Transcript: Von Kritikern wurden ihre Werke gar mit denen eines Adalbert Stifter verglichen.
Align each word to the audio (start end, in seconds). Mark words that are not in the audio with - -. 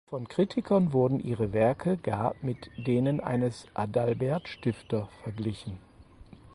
Von 0.09 0.27
Kritikern 0.27 0.93
wurden 0.93 1.19
ihre 1.19 1.53
Werke 1.53 1.97
gar 1.97 2.33
mit 2.41 2.71
denen 2.75 3.19
eines 3.19 3.67
Adalbert 3.75 4.47
Stifter 4.47 5.09
verglichen. 5.21 5.77